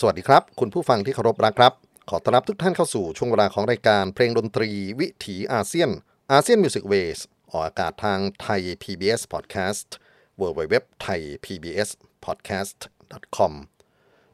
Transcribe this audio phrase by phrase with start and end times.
[0.00, 1.72] สวัสดีครับ คุณผู้ฟังที่เคารพรักครับ
[2.10, 4.70] ขอต้อนรับทุกท่านเข้าสู่ช่วงเวลาของรายการเพลงดนตรี
[5.00, 5.90] วิถีอาเซียน
[6.32, 7.18] อาเซียนมิวสิกเวส
[7.50, 9.88] ออกอากาศทางไทย PBS Podcast
[10.40, 11.88] w w w t h a i PBS
[12.24, 12.78] Podcast
[13.36, 13.52] com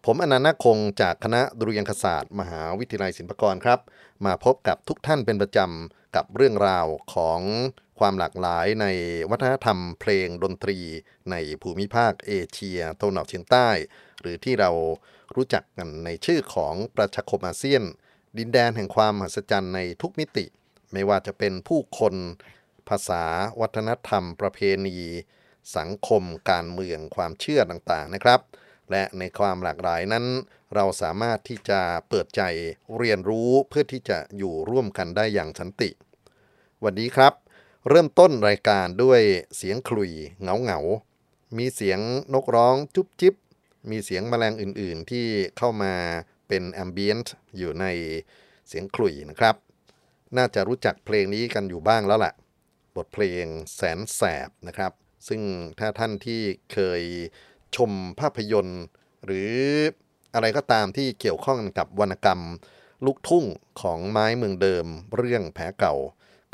[0.05, 3.81] ผมอนันต์คงจากคณะดุริยางคศาสตร์ มหาวิทยาลัยศิลปากรครับ
[4.25, 7.41] มาพบกับทุกท่านเป็นประจำกับเรื่องราวของ
[7.99, 8.87] ความหลากหลายใน
[9.31, 10.79] วัฒนธรรมเพลงดนตรี
[11.31, 13.71] ในภูมิภาคเอเชียตะวันออกเฉียงใต้
[14.25, 14.71] หรือที่เรา
[15.37, 17.83] รู้จักกันในชื่อของประชาคมอาเซียน
[18.39, 20.47] ดินแดนแห่งความมหัศจรรย์ในทุกมิติ
[20.93, 22.15] ไม่ว่าจะเป็นผู้คน
[22.89, 23.25] ภาษา
[23.61, 24.99] วัฒนธรรม ประเพณี
[25.77, 28.41] สังคม การเมืองความเชื่อต่างๆนะครับ
[28.91, 30.25] และในความหลากหลายนั้น
[30.75, 32.43] เราสามารถที่จะเปิดใจ
[32.99, 35.91] เรียนรู้เพื่อที่จะอยู่ร่วมกันได้อย่างสันติ
[36.85, 37.33] วันนี้ครับ
[37.89, 39.21] เริ่มต้นรายการด้วย
[39.57, 41.99] เสียงคลุยเหงาเหงาๆมีเสียง
[42.35, 43.35] นกร้องจุ๊บจิ๊บ
[43.91, 45.27] มีเสียงแมลงอื่นๆ ที่
[45.59, 45.95] เข้ามา
[46.49, 47.87] เป็นแอมเบียนต์อยู่ใน
[48.69, 49.57] เสียงคลุยนะครับ
[50.37, 52.33] น่าจะรู้จักเพลงนี้กันอยู่บ้างแล้วล่ะ
[52.97, 53.45] บทเพลง
[53.75, 54.93] แสนแสบนะครับ
[55.29, 55.43] ซึ่ง
[55.79, 56.41] ถ้าท่านที่
[56.73, 57.03] เคย
[57.77, 57.91] ชม
[58.21, 58.83] ภาพยนตร์
[59.25, 59.53] หรือ
[60.35, 62.41] อะไรก็ตามที่เกี่ยวข้องกับวรรณกรรม
[63.05, 63.45] ลูกทุ่ง
[63.81, 64.87] ของไม้เมืองเดิม
[65.17, 65.95] เรื่องแผลเก่า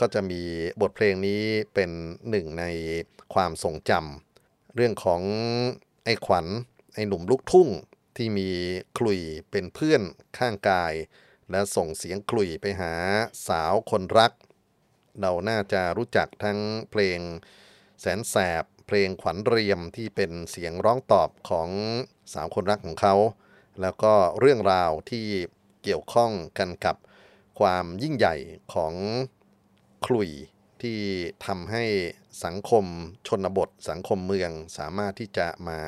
[0.00, 0.42] ก็จะมี
[0.80, 1.42] บทเพลงนี้
[1.74, 1.90] เป็น
[2.30, 2.64] หนึ่งใน
[3.34, 5.22] ความทรงจำเรื่องของ
[6.04, 6.46] ไอ้ขวัญ
[6.94, 7.68] ไอ้หนุ่มลูกทุ่ง
[8.16, 8.50] ที่มี
[8.98, 9.20] คลุย
[9.50, 10.02] เป็นเพื่อน
[10.38, 10.94] ข้างกาย
[11.50, 12.92] และส่งเสียงคลุยไปหา
[13.48, 14.32] สาวคนรัก
[15.20, 16.58] เราน่าจะรู้จักทั้ง
[16.90, 17.20] เพลง
[18.00, 21.68] แสนแสบ เพลงขวัญเรียมที่เป็นเสียงร้องตอบของ
[22.32, 23.14] สาวคนรักของเขา
[23.80, 25.26] แล้วก็เรื่องราวที่
[25.82, 26.96] เกี่ยวข้องกันกับ
[27.60, 28.36] ความยิ่งใหญ่
[28.74, 28.94] ของ
[30.06, 30.30] คลุย
[30.82, 30.98] ที่
[31.46, 31.84] ทำให้
[32.44, 32.84] สังคม
[33.26, 35.78] ชนบท สังคมเมืองสามารถที่จะมา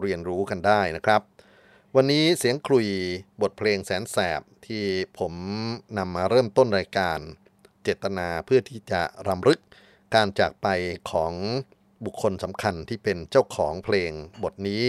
[0.00, 1.22] เรียนรู้กันได้นะครับ
[1.96, 2.88] วันนี้เสียงคลุย
[3.42, 4.84] บทเพลงแสนแสบที่
[5.18, 5.34] ผม
[5.98, 7.18] นำมาเริ่มต้นรายการ
[7.82, 9.60] เจตนาเพื่อที่จะรำลึก
[10.14, 10.68] การจากไป
[11.10, 11.32] ของ
[12.04, 14.12] บุคคลสำคัญที่เป็นเจ้าของเพลง
[14.42, 14.84] บทนี้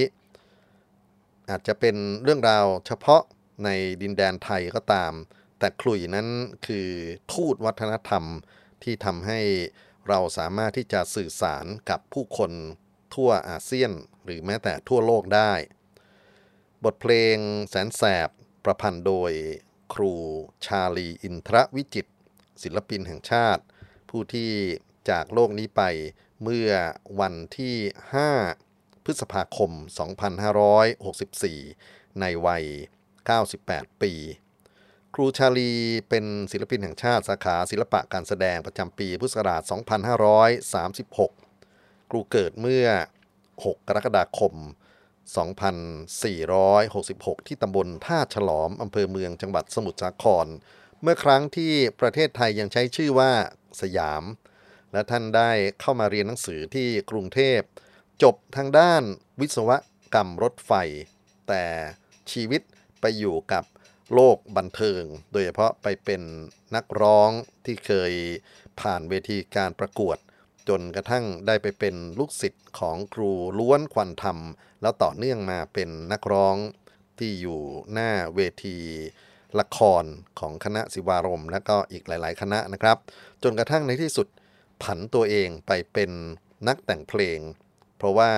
[1.49, 3.21] อาจจะเป็นเรื่องราวเฉพาะ
[3.63, 3.69] ใน
[4.01, 5.13] ดินแดนไทยก็ตาม
[5.59, 6.27] แต่ขลุ่ยนั้น
[6.65, 6.87] คือ
[7.33, 8.23] ทูตวัฒนธรรม
[8.83, 9.41] ที่ทำให้
[10.07, 12.51] เราสามารถที่จะสื่อสารกับผู้คน
[13.13, 13.91] ทั่วอาเซียน
[14.25, 15.53] หรือแม้แต่ทั่วโลกได้
[16.83, 17.37] บทเพลง
[17.69, 18.29] แสนแสบ
[18.65, 19.31] ประพันธ์โดย
[19.93, 20.13] ครู
[20.65, 22.07] ชาลีอินทรวิจิต
[22.63, 23.63] ศิลปินแห่งชาติ
[24.09, 24.51] ผู้ที่
[25.09, 25.81] จากโลกนี้ไป
[26.43, 26.69] เมื่อ
[27.19, 27.75] วันที่
[28.39, 29.71] 5 พฤษภาคม
[31.35, 32.65] 2564 ในวัย
[33.33, 34.13] 98 ปี
[35.15, 35.71] ครูชาลี
[36.09, 39.61] เป็นศิลปินแห่งชาติสาขาศิลปะการแสดงประจำปีพุทธศักราช
[41.27, 42.87] 2536 ครูเกิดเมื่อ
[43.45, 44.53] 6 กรกฎาคม
[46.65, 50.47] 2466 ที่ตำบลท่าฉลอมอำเภอเมืองจังหวัดสมุทรสาคร
[51.01, 53.31] เมื่อครั้งที่ประเทศไทยยังใช้ชื่อว่า
[53.81, 54.23] สยาม
[54.93, 55.51] และท่านได้
[55.81, 57.59] เข้ามาเรียนหนังสือที่กรุงเทพ
[58.23, 59.03] จบทางด้าน
[59.39, 59.69] วิศว
[60.13, 60.71] กรรมรถไฟ
[61.47, 61.63] แต่
[62.31, 62.61] ชีวิต
[63.01, 63.63] ไปอยู่กับ
[64.13, 66.21] โลกบันเทิง โดยเฉพาะไปเป็น
[66.75, 67.29] นักร้อง
[67.65, 68.13] ที่เคย
[68.79, 70.17] ผ่านเวทีการประกวด
[70.69, 74.37] จนกระทั่งได้ไปเป็นลูกศิษย์ของครูล้วนควันธรรม
[74.81, 76.55] แล้วต่อเนื่องมาเป็นนักร้อง
[77.19, 77.61] ที่อยู่
[77.93, 78.77] หน้าเวที
[79.59, 80.03] ละคร
[80.39, 82.97] ของคณะศิวารม และก็อีกหลาย ๆ คณะนะครับ
[83.43, 84.27] จนกระทั่งในที่สุด
[84.83, 86.11] ผันตัวเองไปเป็น
[86.67, 87.39] นักแต่งเพลง
[87.97, 88.31] เพราะว่า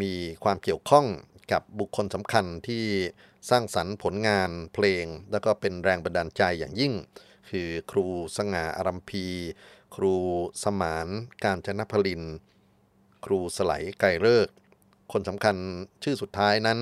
[0.00, 0.14] มี
[0.44, 1.06] ความเกี่ยวข้อง
[1.52, 2.84] กับบุคคลสำคัญที่
[3.50, 6.92] สร้างสรรค์ผลงานเพลง แล้วก็เป็นแรงบันดาลใจอย่างยิ่ง
[7.50, 8.06] คือครู
[8.36, 9.26] สง่าอารัมพี
[9.94, 10.14] ครู
[10.62, 11.08] สมาน
[11.44, 12.22] การจนพลิน
[13.24, 14.48] ครูสไลไกรเลิก
[15.12, 15.56] คนสำคัญ
[16.02, 16.78] ชื่อสุดท้ายนั้น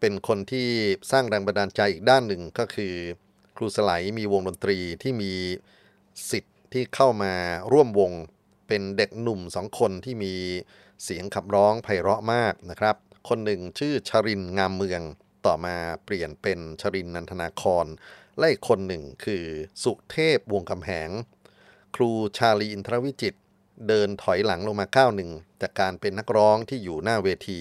[0.00, 0.68] เป็นคนที่
[1.10, 2.94] สร้างแรงบันดาลใจอีกด้านหนึ่งก็คือ
[3.56, 5.32] ครูสไลมีวงดนตรีที่มี
[6.30, 7.32] สิทธิ์ที่เข้ามา
[7.72, 8.12] ร่วมวง
[8.68, 10.34] เป็นเด็กหนุ่มสองคนที่มี
[11.04, 12.96] เสียงขับร้องไพเราะมากนะครับ
[13.28, 15.02] คนหนึ่งชื่อชรินงามเมือง
[15.46, 17.86] ต่อมาเปลี่ยนเป็นชรินนันทนาคร
[18.38, 19.44] และอีกคนหนึ่งคือ
[19.82, 21.10] สุเทพวงคำแหง
[21.96, 23.34] ครูชาลีอินทรวิจิต
[23.88, 25.30] เดินถอยหลังลงมาก้าวหนึ่ง
[25.62, 27.60] จากการเป็นนักร้องที่อยู่หน้าเวที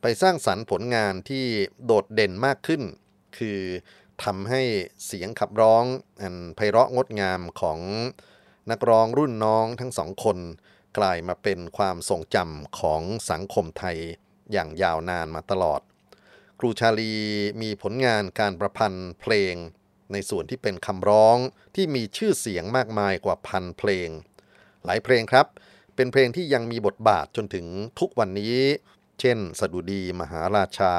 [0.00, 1.46] ไปสร้างสรรค์ผลงานที่
[1.84, 2.82] โดดเด่นมากขึ้น
[3.38, 3.60] คือ
[4.24, 4.62] ทำให้
[5.04, 5.84] เสียงขับร้อง
[6.22, 7.78] อันไพเราะงดงามของ
[8.70, 10.38] นักร้องรุ่นน้องทั้งสองคน
[10.98, 13.96] กลายมาเป็นความทรงจำของสังคมไทย
[14.52, 15.80] อย่างยาวนานมาตลอด
[16.62, 17.14] ครูชาลี
[17.62, 19.54] มีผลงานการประพันธ์เพลง
[20.12, 21.36] ในส่วนที่เป็นคำร้อง
[21.74, 24.08] ที่มีชื่อเสียงมากมายกว่าพันเพลง
[24.84, 25.46] หลายเพลงครับ
[25.96, 27.66] เป็นเพลงที่ยังมีบทบาทจนถึง
[28.00, 28.56] ทุกวันนี้
[29.20, 30.94] เช่น สดุดีมหาราชา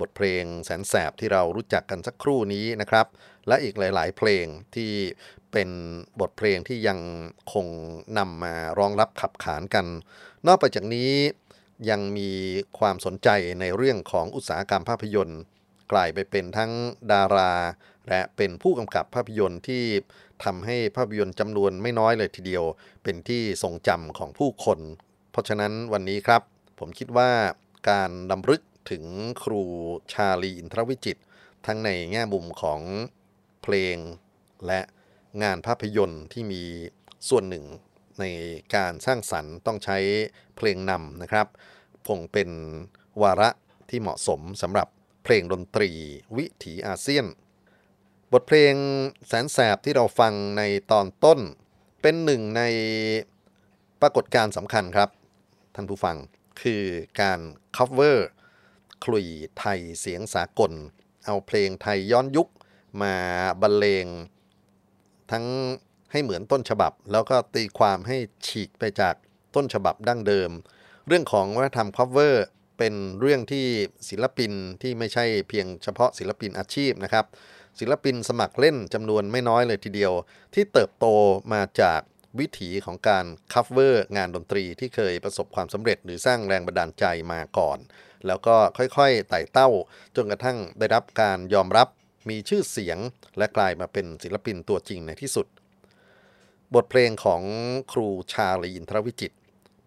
[0.00, 3.06] บทเพลงแสนแสบที่เรารู้จักกันสักครู่นี้นะครับ
[3.48, 4.92] และอีกหลาย ๆ เพลงที่
[5.52, 5.68] เป็น
[6.20, 6.98] บทเพลงที่ยัง
[7.52, 7.66] คง
[8.18, 9.86] นำมาร้องรับขับขานกัน
[10.46, 11.12] นอกไปจากนี้
[11.90, 12.30] ยังมี
[12.78, 13.28] ความสนใจ
[13.60, 15.40] ในเรื่องของอุตสาหกรรมภาพยนตร์
[15.92, 16.72] กลายไปเป็นทั้ง
[17.12, 17.52] ดารา
[18.08, 19.84] และเป็นผู้กำกับภาพยนตร์ที่
[20.44, 22.64] ทำให้ภาพยนตร์จำนวนไม่น้อยเลยทีเดียว
[23.02, 24.78] เป็นที่ทรงจำของผู้คน
[25.30, 26.42] เพราะฉะนั้นวันนี้ครับ
[26.78, 27.30] ผมคิดว่า
[27.90, 29.04] การดำลึกถึง
[29.42, 29.62] ครู
[30.12, 31.16] ชาลีอินทรวิจิต
[31.66, 32.80] ทั้งในแง่มุมของ
[33.62, 33.96] เพลง
[34.66, 34.80] และ
[35.42, 36.62] งานภาพยนตร์ที่มี
[37.28, 37.64] ส่วนหนึ่ง
[38.20, 38.24] ใน
[38.74, 39.98] การสร้างสรรค์ต้องใช้
[40.56, 41.46] เพลงนำนะครับ
[42.08, 42.50] คงเป็น
[43.22, 43.50] วาระ
[43.90, 44.88] ที่เหมาะสมสำหรับ
[45.24, 45.90] เพลงดนตรี
[46.36, 47.26] วิถีอาเซียน
[48.32, 48.74] บทเพลง
[49.26, 50.62] แสนแสบที่เราฟังใน
[50.92, 51.40] ตอนต้น
[52.02, 52.62] เป็นหนึ่งใน
[54.00, 55.10] ปรากฏการณ์สำคัญครับ
[55.74, 56.16] ท่านผู้ฟัง
[56.60, 56.82] คือ
[57.20, 57.40] การ
[57.76, 58.18] cover
[59.04, 59.26] คลุย
[59.58, 60.72] ไทยเสียงสากล
[61.26, 62.48] เอาเพลงไทยย้อนยุค
[63.02, 63.14] มา
[63.62, 64.06] บรรเลง
[65.30, 65.44] ทั้ง
[66.12, 69.14] ให้เหมือนต้นฉบับ แล้วก็ตีความให้ฉีกไปจาก
[69.54, 70.50] ต้นฉบับดั้งเดิม
[71.06, 72.34] เรื่องของวัฒนธรรม cover
[72.78, 73.66] เป็นเรื่องที่
[74.08, 77.26] ศิลปินที่ไม่ใช่เพียงเฉพาะศิลปินอาชีพนะครับ
[77.80, 80.12] ศิลปินสมัครเล่นจำนวนไม่น้อยเลยทีเดียว
[80.54, 81.06] ที่เติบโต
[81.52, 82.00] มาจาก
[82.38, 87.78] วิถีของการ cover งานดนตรีที่เคยประสบความสำเร็จหรือสร้างแรงบันดาลใจมาก่อน
[88.26, 89.68] แล้วก็ค่อยๆไต่เต้า
[90.16, 91.88] จนกระทั่งได้รับการยอมรับ
[92.28, 92.98] มีชื่อเสียง
[93.38, 95.46] และกลายมาเป็นศิลปินตัวจริงในที่สุด
[96.74, 97.42] บทเพลงของ
[97.92, 99.32] ครูชาลีอินทรวิจิต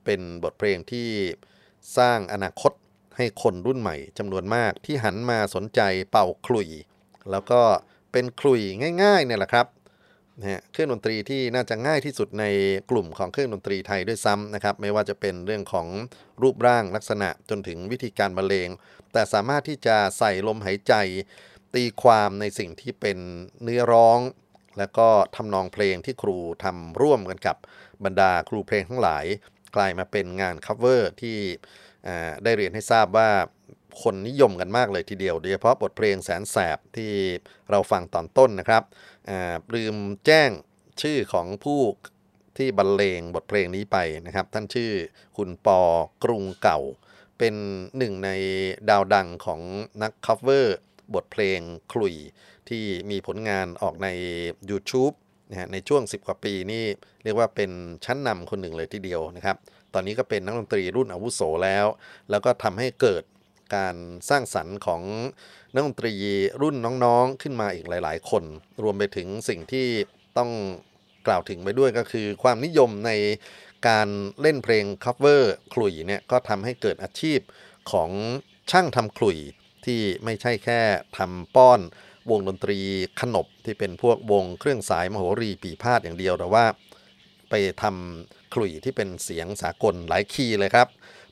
[0.05, 1.09] เป็นบทเพลงที่
[1.97, 2.71] สร้างอนาคต
[3.17, 5.81] ให้คนรุ่นใหม่จำนวนมากที่หันมาสนใจ
[6.11, 6.69] เป่าคลุย
[7.31, 7.61] แล้วก็
[8.11, 8.61] เป็นคลุย
[9.03, 9.67] ง่ายๆเนี่ยแหละครับ
[10.39, 12.45] นะเครื่องดนตรีที่น่าจะง่ายที่สุดใน
[12.89, 15.87] กลุ่มของเครื่องดนตรีไทยด้วยซ้ำนะครับ ไม่ว่าจะเป็นเรื่องของ
[16.41, 18.69] รูปร่างลักษณะจนถึงวิธีการบรรเลง
[19.13, 20.93] แต่สามารถที่จะใส่ลมหายใจ
[21.75, 23.17] ตีความในสิ่งที่เป็น
[23.63, 24.19] เนื้อร้อง
[24.77, 27.57] แล้วก็ทำนองเพลงที่ครูทำร่วมกันกับ
[28.05, 29.25] บรรดาครูเพลงทั้งหลาย
[29.75, 31.37] กลายมาเป็นงาน cover ที่
[32.43, 33.29] ได้เรียนให้ทราบว่า
[34.01, 37.11] คนนิยมกันมากเลยทีเดียว โดยเฉพาะบทเพลงแสนแสบที่
[37.69, 38.83] เราฟังตอนต้นนะครับ
[39.75, 39.95] ลืม
[40.25, 40.49] แจ้ง
[41.01, 41.81] ชื่อของผู้
[42.57, 44.91] ที่บรรเลงบทเพลงนี้ไปนะครับ ท่านชื่อ
[45.37, 45.81] คุณปอ
[46.23, 46.79] กรุงเก่า
[47.37, 47.55] เป็น
[47.97, 48.29] หนึ่งใน
[48.89, 49.61] ดาวดังของ
[50.01, 50.77] นัก cover
[51.13, 51.59] บทเพลง
[51.93, 52.15] ขลุ่ย
[52.69, 54.07] ที่มีผลงานออกใน
[54.69, 55.15] YouTube
[55.49, 56.83] นะฮะในช่วง 10 กว่าปีนี่
[57.23, 57.71] เรียกว่าเป็น
[58.05, 59.57] ชั้นนำคนหนึ่งเลยทีเดียวนะครับ
[59.93, 61.85] ตอนนี้ก็เป็นนักดนตรีรุ่นอาวุโสแล้ว
[62.29, 63.23] แล้วก็ทำให้เกิด
[63.75, 63.95] การ
[64.29, 65.01] สร้างสรรค์ของ
[65.73, 66.13] นักดนตรี
[66.61, 68.43] รุ่นน้องๆขึ้นมาอีกหลาย ๆ คน
[68.83, 69.87] รวมไปถึงสิ่งที่
[70.37, 70.51] ต้อง
[71.27, 73.11] กล่าวถึงไปด้วยก็คือ ความนิยมใน
[73.87, 74.07] การ
[74.41, 77.39] เล่นเพลง cover ขลุ่ยเนี่ยก็ทำให้เกิดอาชีพ
[77.91, 78.09] ของ
[78.71, 79.37] ช่างทำขลุ่ย
[79.85, 80.79] ที่ไม่ใช่แค่
[81.17, 81.79] ทำป้อน
[82.29, 82.79] วงดนตรี
[83.21, 86.65] ขนบที่เป็นพวกวงเครื่องสายมโหรีปี่พาทย์อย่างเดียวแต่ว่า
[87.49, 90.87] ไปทำขลุ่ยที่เป็นเสียงสากลหลายคีย์เลยครับ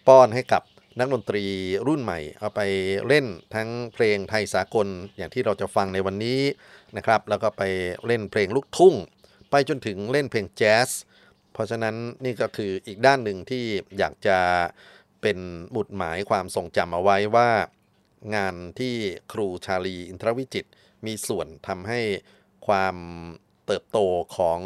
[0.08, 0.63] ป้อนให้กับ
[1.00, 1.46] นักดนตรี
[1.88, 2.62] รุ่นใหม่ เอาไป
[3.08, 3.25] เล่น
[3.56, 6.41] ทั้งเพลงไทยสากลอย่างที่เราจะฟังในวันนี้
[6.98, 7.63] นะครับ แล้วก็ไป
[8.06, 8.96] เล่นเพลงลูกทุ่ง
[9.51, 10.89] ไปจนถึงเล่นเพลงแจ๊ส
[11.53, 13.63] เพราะฉะนั้นนี่ก็คืออีกด้านหนึ่งที่
[13.98, 14.38] อยากจะ
[15.22, 15.38] เป็น
[15.72, 17.50] หมุดหมายความทรงจำเอาไว้ว่า
[18.36, 18.93] งานที่
[19.31, 20.65] ครูชาลีอินทรวิจิต
[21.05, 22.01] มีส่วนทำให้
[22.67, 22.95] ความ
[23.65, 24.00] เติบโต
[24.38, 24.59] ของ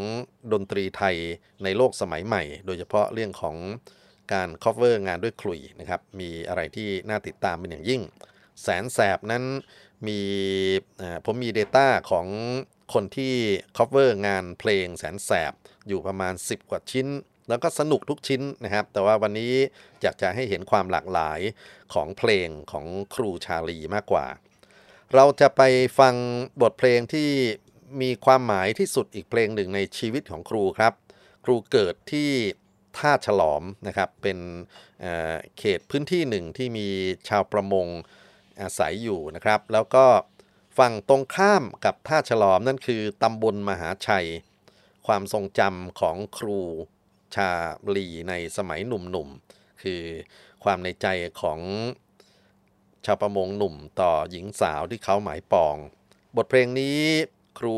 [0.53, 1.17] ดนตรีไทย
[1.63, 3.55] ในโลกสมัยใหม่ โดยเฉพาะเรื่องของ
[4.34, 8.01] การ cover งานด้วยขลุ่ยนะครับ มีอะไรที่น่าติดตามเป็นอย่างยิ่ง
[8.62, 9.43] แสนแสบนั้น
[10.08, 10.20] มี
[11.25, 12.27] ผมมี Data ของ
[12.93, 13.34] คนที่
[13.77, 15.53] cover งานเพลงแสนแสบ
[15.88, 17.08] อยู่ประมาณ 10 กว่าชิ้น
[17.50, 19.53] แล้วก็สนุกทุกชิ้นนะครับ แต่ว่าวันนี้
[20.01, 21.39] อยากจะให้เห็นความหลากหลาย
[21.93, 24.27] ของเพลงของครูชาลีมากกว่า
[25.15, 25.62] เราจะไป
[26.00, 26.15] ฟัง
[26.62, 27.29] บทเพลงที่
[28.01, 30.93] มีความหมายที่สุดอีกเพลงหนึ่งในชีวิตของครูครับ
[31.45, 32.29] ครูเกิดที่
[32.98, 34.38] ท่าฉลอมนะครับ เป็น
[35.01, 36.88] เเขตพื้นที่หนึ่งที่มี
[37.29, 37.88] ชาวประมง
[38.62, 40.05] อาศัยอยู่นะครับ แล้วก็
[40.77, 44.27] ฝั่งตรงข้ามกับท่าฉลอมนั่นคือตำบลมหาชัย
[45.07, 46.60] ความทรงจำของครู
[47.35, 47.50] ชา
[47.95, 50.01] ลีในสมัยหนุ่มๆ คือ
[50.63, 51.07] ความในใจ
[51.41, 51.59] ของ
[53.05, 55.75] ชาวประมงหนุ่มต่อหญิงสาวที่เขาหมายปอง
[56.38, 57.00] บทเพลงนี้
[57.59, 57.77] ครู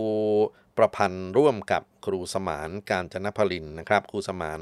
[0.77, 4.62] ประพันธ์ร่วมกับครูสมานการจนพลินนะครับ ครูสมาน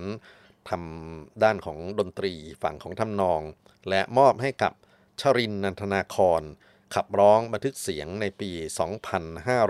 [0.69, 2.33] ทำด้านของดนตรี
[2.63, 3.41] ฝั่งของทำนอง
[3.89, 4.74] และมอบให้กับ
[5.21, 6.41] ชรินนันทนาคร
[6.93, 8.51] ขับร้องบันทึกเสียงในปี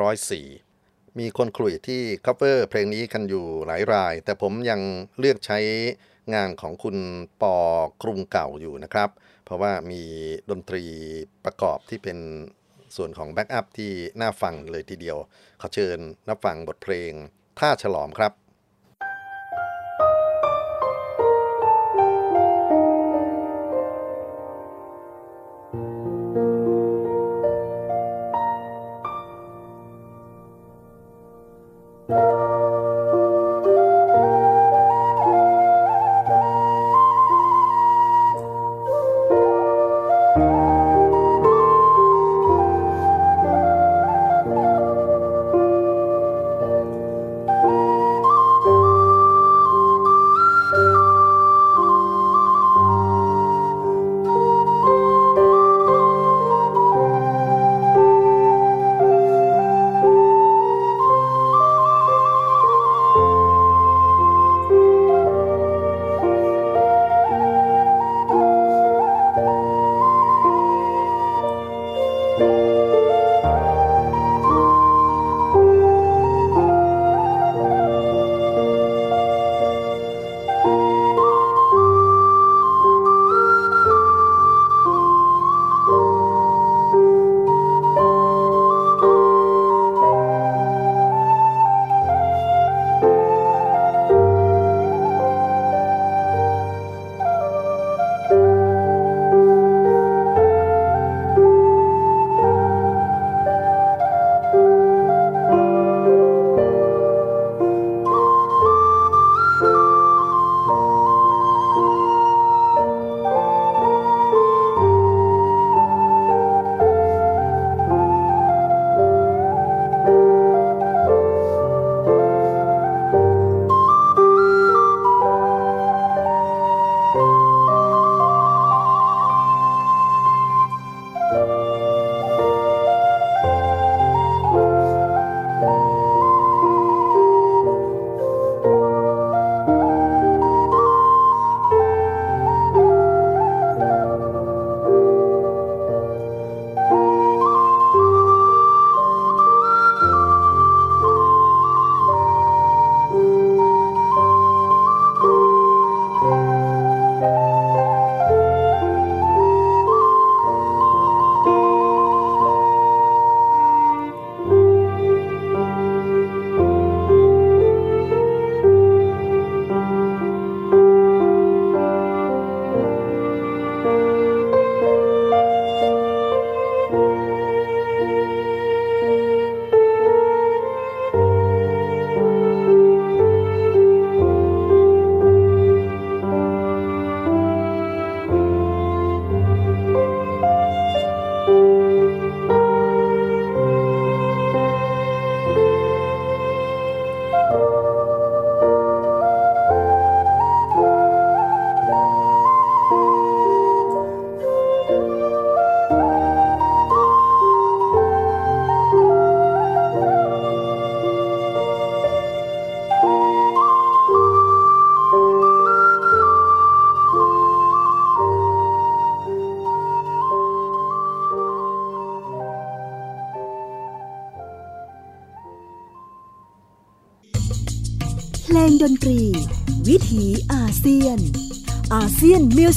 [0.02, 0.71] 2504
[1.20, 4.82] มีคนคลุยที่ cover เพลงนี้กันอยู่หลายราย แต่ผมยัง
[5.20, 5.60] เลือกใช้
[6.34, 6.98] งานของคุณ
[7.42, 7.56] ปอ
[8.02, 9.10] กรุงเก่าอยู่นะครับ
[9.46, 10.02] เพราะว่ามี
[10.50, 10.84] ดนตรี
[11.46, 12.18] ประกอบที่เป็น
[12.96, 13.92] ส่วนของแบ็กอัพที่
[14.22, 15.18] น่าฟังเลยทีเดียว
[15.62, 17.12] ขอเชิญนับฟังบทเพลง
[17.60, 18.32] ท่าฉลอมครับ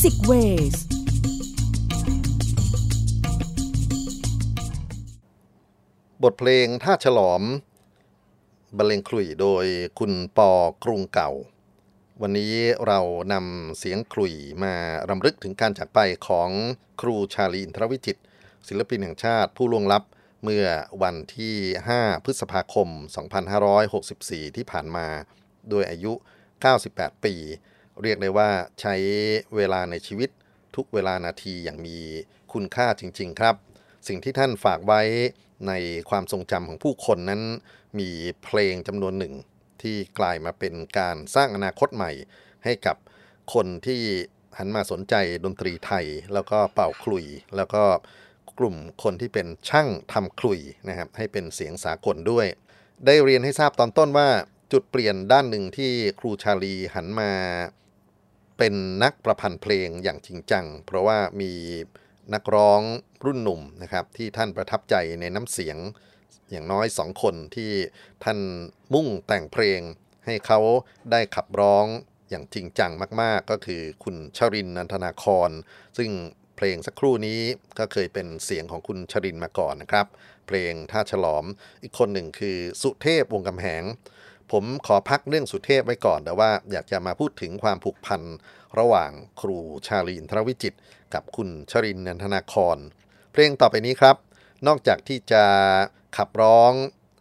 [0.01, 0.33] เซียนมิวสิกเว
[0.75, 0.77] ส
[6.23, 7.43] บทเพลงท่าฉลอม
[8.77, 9.65] บรรเลงคลุยโดย
[9.99, 10.53] คุณปอ
[10.85, 11.31] กรุงเก่า
[12.23, 12.55] วันนี้
[12.87, 13.01] เรา
[13.33, 14.35] นำเสียงคลุย
[14.65, 14.75] มา
[15.11, 15.99] รำลึกถึงการจากไป
[16.29, 16.51] ของ
[17.01, 18.17] ครูชาลีอินทรวิจิต
[18.69, 20.03] ศิลปินแห่งชาติผู้ล่วงลับ
[20.43, 20.67] เมื่อ
[21.03, 21.57] วันที่
[21.93, 22.89] 5 พฤษภาคม
[23.73, 25.07] 2564 ที่ผ่านมา
[25.73, 26.13] ด้วยอายุ
[26.69, 27.35] 98 ปี
[28.03, 28.95] เรียกได้ว่าใช้
[29.57, 30.31] เวลาในชีวิต
[30.77, 31.99] ทุกเวลานาทีอย่างมี
[32.53, 33.55] คุณค่าจริง ๆ ครับ
[34.09, 35.03] สิ่งที่ท่านฝากไว้
[35.69, 35.73] ใน
[36.11, 37.43] ความทรงจำของผู้คนนั้น
[37.99, 38.11] มี
[38.45, 39.35] เพลงจำนวนหนึ่ง
[39.83, 42.13] ที่กลายมาเป็นการสร้างอนาคตใหม่
[42.65, 42.97] ให้กับ
[43.55, 44.01] คนที่
[44.59, 47.25] หันมาสนใจดนตรีไทย แล้วก็เป่าคลุย
[47.57, 47.85] แล้วก็
[48.59, 52.47] กลุ่มคนที่เป็นช่างทำคลุยนะครับให้เป็นเสียงสากลด้วย
[53.07, 54.29] ได้เรียนให้ทราบตอนต้นว่า
[54.73, 57.31] จุดเปลี่ยนด้านหนึ่งที่ครูชาลีหันมา
[58.59, 61.53] เป็นนักประพันธ์เพลงอย่างจริงจัง เพราะว่ามี
[62.35, 62.81] นักร้อง
[63.25, 65.79] รุ่นหนุ่มนะครับที่ท่านประทับใจในน้ำเสียง
[66.51, 67.73] อย่างน้อยสองคนที่
[68.25, 68.39] ท่าน
[68.95, 69.81] มุ่งแต่งเพลง
[70.27, 70.61] ให้เขา
[71.11, 71.87] ได้ขับร้อง
[72.31, 75.51] อย่างจริงจังมาก ๆ ก็คือคุณชรินนันทนาคร
[75.99, 76.11] ซึ่ง
[76.57, 77.41] เพลงสักครู่นี้
[77.79, 80.07] ก็เคยเป็นเสียงของคุณชรินมาก่อนนะครับ
[80.47, 81.45] เพลงท่าฉลอม
[81.83, 83.83] อีกคนหนึ่งคือสุเทพวงกำแหง
[84.53, 88.23] ผมขอพักเรื่องสุเทพไว้ก่อน แต่ว่าอยากจะมาพูดถึงความผูกพัน
[88.79, 90.75] ระหว่างครูชาลีนทรวิจิต
[91.15, 92.79] กับคุณชรินนันทนาคร
[93.33, 94.17] เพลงต่อไปนี้ครับ
[94.67, 95.45] นอกจากที่จะ
[96.17, 96.73] ขับร้อง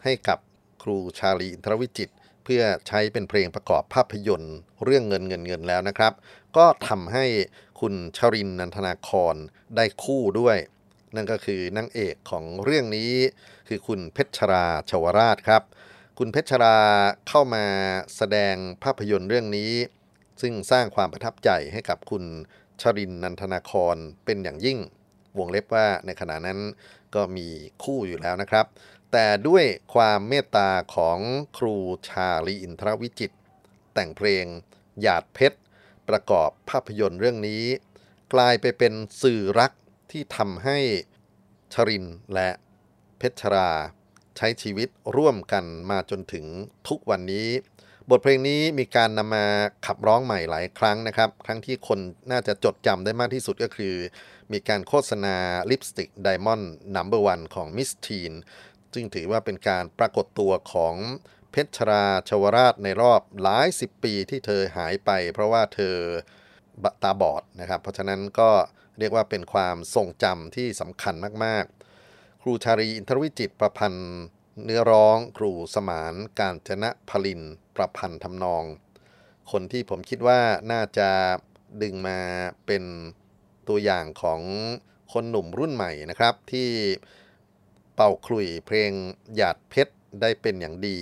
[0.03, 0.39] ให้กับ
[0.83, 2.09] ครูชาลีอินทรวิจิต
[2.43, 6.13] เพื่อใช้เป็นเพลงประกอบภาพยนตร์ เรื่องเงินเงินเงินแล้วนะครับ
[6.57, 7.25] ก็ทำให้
[7.79, 9.35] คุณชรินนันทนาคร
[9.75, 10.57] ได้คู่ด้วย
[11.15, 13.11] นั่นก็คือนางเอกของเรื่องนี้
[13.67, 15.63] คือคุณเพชรชราชวราชครับ
[16.19, 16.79] คุณเพชรรา
[17.27, 17.65] เข้ามา
[18.15, 19.71] แสดงภาพยนตร์เรื่องนี้
[20.41, 22.23] ซึ่งสร้างความประทับใจให้กับคุณ
[22.81, 23.95] ชรินนันทนาคร
[24.25, 24.79] เป็นอย่างยิ่ง
[25.37, 26.59] วงเล็บว่าในขณะนั้น
[27.15, 27.47] ก็มี
[27.83, 28.65] คู่อยู่แล้วนะครับ
[29.11, 31.19] แต่ด้วยความเมตตาของ
[31.57, 31.75] ครู
[32.09, 33.31] ชาลีอินทรวิจิต
[33.93, 34.45] แต่งเพลง
[35.01, 35.59] หยาดเพชร
[36.09, 37.63] ประกอบภาพยนตร์เรื่องนี้
[38.33, 39.71] กลายไปเป็นสื่อรัก
[40.11, 40.77] ที่ทำให้
[41.73, 42.49] ชรินและ
[43.17, 43.71] เพชรรา
[44.37, 46.45] ใช้ชีวิตร่วมกันมาจนถึง
[46.87, 47.49] ทุกวันนี้
[48.09, 49.45] บทเพลงนี้มีการนำมา
[49.85, 51.99] ขับร้องใหม่หลายครั้งนะครับ ครั้งที่คน
[52.31, 53.95] น่าจะจดจำได้มากที่สุดก็คือ
[54.51, 55.35] มีการโฆษณา
[55.69, 58.33] ลิปสติกไดมอนด์นัมเบอร์วันของมิสทีน
[58.93, 60.95] ซึ่งถือว่าเป็นการปรากฏตัวของ
[61.51, 65.95] เพชรราชวราชในรอบหลายสิบปีที่เธอหายไป เพราะว่าเธอ
[67.03, 68.49] ตาบอดนะครับ เพราะฉะนั้นก็
[68.99, 71.15] เรียกว่าเป็นความทรงจำที่สำคัญ
[71.45, 71.82] มากๆ
[72.45, 74.11] ครูชารีอินทรวิจิตประพันธ์
[74.63, 77.41] เนื้อร้อง ครูสมาน การจนะพลิน
[77.75, 78.63] ประพันธ์ทำนอง
[79.51, 80.39] คนที่ผมคิดว่า
[80.71, 81.09] น่าจะ
[81.81, 82.19] ดึงมา
[82.65, 82.83] เป็น
[83.67, 84.41] ตัวอย่างของ
[85.13, 86.69] คนหนุ่มรุ่นใหม่นะครับ ที่
[87.95, 88.91] เป่าคลุยเพลง
[89.35, 90.97] หยาดเพชรได้เป็นอย่างดี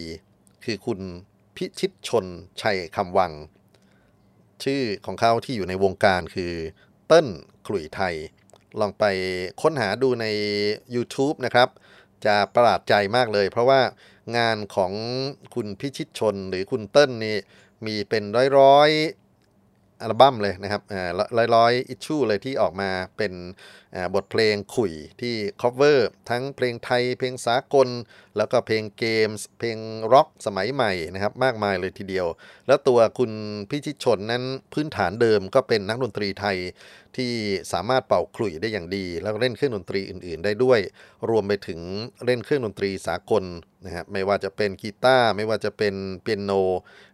[0.65, 0.99] คือคุณ
[1.56, 2.25] พิชิตชน
[2.62, 3.34] ชัยคำวัง
[4.63, 6.54] ชื่อของเขาที่อยู่ในวงการคือ
[7.08, 7.27] เติ้ล
[7.67, 8.15] คลุยไทย
[8.79, 9.03] ลองไป
[9.62, 10.25] ค้นหาดูใน
[10.95, 11.69] YouTube นะครับ
[12.25, 13.81] จะประหลาดใจมากเลย เพราะว่า
[14.38, 14.91] งานของ
[15.55, 17.36] คุณพิชิตชนหรือคุณเติ้ลนี่
[17.86, 18.23] มีเป็น
[18.60, 18.89] ร้อย
[20.01, 20.81] อัลบั้มเลยนะครับ
[21.38, 23.34] ร้อยร้อย issue เลยที่ออกมาเป็น
[24.15, 27.89] บทเพลงขลุ่ยที่ cover ทั้งเพลงไทยเพลงสากล
[28.38, 29.77] แล้วก็เพลงเกมส์เพลง
[30.13, 32.27] ร็อกสมัยใหม่นะครับมากมายเลยทีเดียว
[32.67, 33.32] แล้วตัวคุณ
[33.69, 36.58] พิชิตชนนั้นพื้นฐานเดิมก็เป็นนักดนตรีไทย
[37.17, 37.34] ที่
[37.73, 40.80] สามารถเป่าขลุ่ยได้อย่างดี แล้วเล่นเครื่องดนตรีอื่น ๆ ได้ด้วย
[41.30, 41.80] รวมไปถึง
[42.25, 43.43] เล่นเครื่องดนตรีสากล
[43.86, 46.51] นะครับไม่ว่าจะเป็นกีตาร์ไม่ว่าจะเป็นเปียโน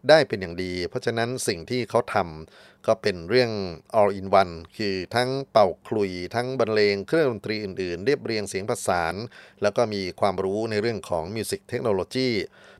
[0.09, 3.51] ได้เป็นอย่างดี เพราะฉะนั้นสิ่งที่เขาทำก็เป็นเรื่อง
[3.99, 9.15] all in one คือทั้งเป่าขลุ่ยทั้งบรรเลงเครื่องดนตรีอื่นๆ เรียบเรียงเสียงประสาน
[9.61, 12.29] แล้วก็มีความรู้ในเรื่องของมิวสิกเทคโนโลยี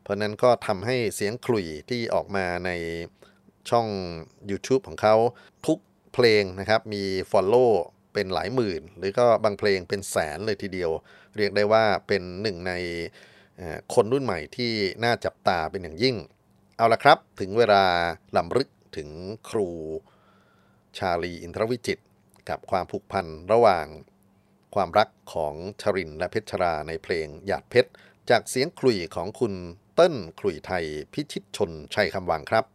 [0.02, 2.72] เพราะนั้นก็ทำให้เสียงขลุ่ยที่ออกมาใน
[3.70, 3.88] ช่อง
[4.50, 5.16] YouTube ของเขา
[5.68, 5.80] ทุก
[6.14, 7.72] เพลงนะครับมี Follow
[8.14, 10.92] เป็นหลายหมื่น หรือก็บางเพลงเป็นแสนเลยทีเดียว
[11.38, 12.74] เรียกได้ว่าเป็นหนึ่งใน
[13.94, 14.72] คนรุ่นใหม่ที่
[15.04, 16.16] น่าจับตาเป็นอย่างยิ่ง
[16.78, 17.84] เอาละครับ ถึงเวลา
[18.38, 19.10] ลำลึกถึง
[19.50, 19.70] ครู
[20.98, 22.00] ชาลีอินทรวิจิต
[22.50, 23.86] กับความผูกพันระหว่าง
[24.76, 27.90] ความรักของชรินและเพชรราในเพลงหยาดเพชร
[28.30, 29.54] จากเสียงคลุยของคุณ
[29.96, 32.66] เติ้นคลุยไทยพิชิตชนชัยคำวังครับ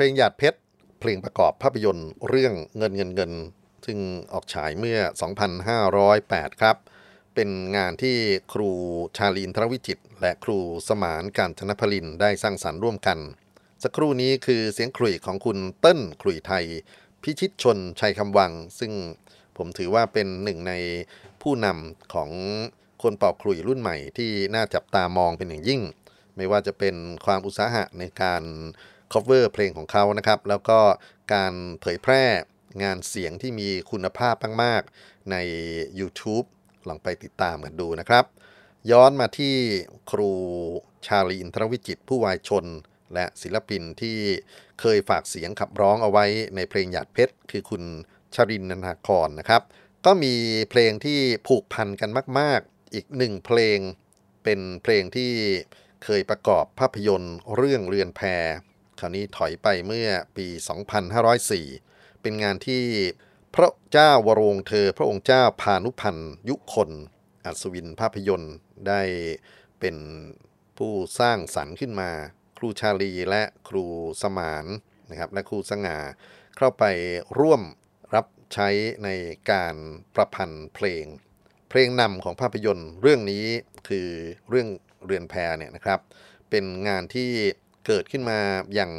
[0.00, 0.58] เพลงหยาดเพชร
[1.00, 3.32] เพลงประกอบภาพยนตร์เรื่องเงินเงินเงิน
[3.86, 3.98] ซึ่ง
[4.32, 4.98] ออกฉายเมื่อ
[5.98, 6.76] 2508 ครับ
[7.34, 8.16] เป็นงานที่
[8.52, 8.70] ครู
[9.16, 10.58] ชาลีนทรวิจิต และครู
[10.88, 13.18] สมานการชนพลินได้สร้างสรรค์ร่วมกัน
[13.82, 16.64] สักครู่นี้คือเสียงขลุ่ยของคุณเติ้ลขลุ่ยไทย
[17.22, 18.92] พิชิตชนชัยคำวัง ซึ่ง
[19.56, 20.72] ผมถือว่าเป็นหนึ่งใน
[21.42, 22.30] ผู้นำของ
[23.02, 25.80] คนเป่าขลุ่ยรุ่นใหม่ที่น่าจับตามองเป็นอย่างยิ่ง
[26.36, 26.94] ไม่ว่าจะเป็น
[27.26, 28.42] ความอุตสาหะในการ
[29.12, 30.78] cover เพลงของเขานะครับ แล้วก็
[31.34, 32.24] การเผยแพร่
[32.82, 35.36] งานเสียงที่มีคุณภาพมากๆ ใน
[36.00, 36.46] YouTube
[36.88, 38.24] ลองไปติดตามกันดูนะครับ
[38.90, 39.56] ย้อนมาที่
[40.10, 40.32] ครู
[41.06, 42.64] ชาลีอินทรวิจิตผู้วายชน
[43.14, 44.18] และศิลปินที่
[44.80, 46.24] เคยฝากเสียงขับร้องเอาไว้
[46.56, 47.82] ในเพลงหยาดเพชร คือคุณ
[48.34, 49.62] ชรินนันทครนะครับ
[50.06, 50.34] ก็มี
[50.70, 53.78] เพลงที่ผูกพันกันมาก ๆ อีกหนึ่งเพลง
[54.44, 55.32] เป็นเพลงที่
[56.04, 58.20] เคยประกอบภาพยนตร์เรื่องเรือนแพ
[59.00, 60.46] คราวนี้ถอยไปเมื่อปี
[61.34, 62.84] 2504 เป็นงานที่
[63.54, 66.90] พระเจ้าวโรงเธอ พระองค์เจ้าพานุพันธ์ยุคน
[67.44, 68.54] อัศวินภาพยนตร์
[68.88, 69.02] ได้
[69.80, 69.96] เป็น
[70.78, 72.10] ผู้สร้างสรรค์ขึ้นมา
[72.58, 73.84] ครูชาลีและครู
[74.22, 74.66] สมาน
[75.10, 75.98] นะครับและครูสง่า
[76.56, 76.84] เข้าไป
[77.38, 77.62] ร่วม
[78.14, 78.68] รับใช้
[79.04, 79.08] ใน
[79.50, 79.74] การ
[80.14, 81.04] ประพันธ์เพลง
[81.68, 83.44] เพลงนำของภาพยนตร์เรื่องนี้
[83.88, 84.08] คือ
[84.48, 84.68] เรื่อง
[85.04, 86.00] เรือนแพเนี่ยนะครับ
[86.50, 87.30] เป็นงานที่
[87.86, 88.38] เกิดขึ้นมา
[88.74, 88.92] อย่าง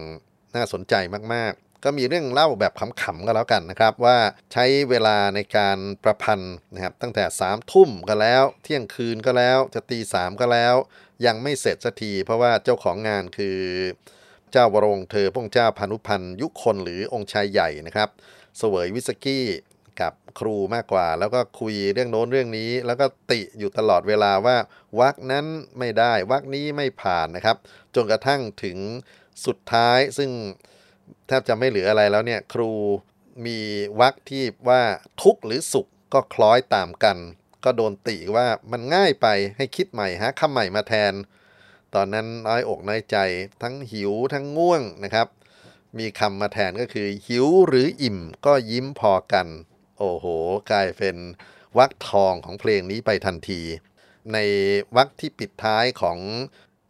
[0.56, 0.94] น่าสนใจ
[1.34, 4.18] มากๆ ก็มีเรื่องเล่าแบบขำๆก็แล้วกันนะครับ ว่า
[4.54, 10.76] ใช้เวลาในการประพันธ์นะครับตั้งแต่3ามทุ่มก็แล้ว เที่ยงคืนก็แล้วจะตีสามก็แล้ว
[11.26, 13.60] ยังไม่เสร็จสักที เพราะว่าเจ้าของงานคือ
[14.52, 18.10] เจ้าวรงเธอพงเจ้าพานุพันธ์ยุคนหรือองค์ชายใหญ่นะครับ
[18.58, 19.46] เสวยวิสกี้
[20.02, 24.58] กับครูมากกว่า แล้วก็คุยเรื่องโน้นเรื่องนี้ แล้วก็ติอยู่ตลอดเวลาว่า
[25.00, 25.46] วักนั้น
[25.80, 27.58] ไม่ได้วักนี้ไม่ผ่านนะครับ
[27.96, 28.78] จนกระทั่งถึง
[29.46, 30.30] สุดท้ายซึ่ง
[31.28, 32.72] แทบจะไม่เหลืออะไรแล้วเนี่ยครู
[33.46, 33.60] มี
[34.00, 34.82] วักที่ว่า
[35.22, 37.18] ทุกหรือสุขก็คล้อยตามกัน
[37.64, 39.28] ก็โดนติว่ามันง่ายไป
[39.58, 41.14] ให้คิดใหม่หาคำใหม่มาแทน
[41.96, 43.18] ตอนนั้นน้อยอกน้อยใจ
[43.62, 45.28] ทั้งหิวทั้งง่วงนะครับ
[46.00, 49.48] มีคำมาแทนก็คือหิวหรืออิ่มก็ยิ้มพอกัน
[50.04, 50.28] โอ้โห
[50.72, 51.18] กลายเป็น
[51.78, 53.62] วักทองของเพลงนี้ไปทันที
[54.34, 54.38] ใน
[54.96, 56.18] วักที่ปิดท้ายของ